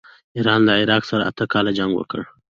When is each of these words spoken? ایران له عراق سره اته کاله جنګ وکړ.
ایران 0.37 0.61
له 0.67 0.73
عراق 0.81 1.03
سره 1.09 1.23
اته 1.29 1.45
کاله 1.53 1.71
جنګ 1.77 1.91
وکړ. 1.95 2.19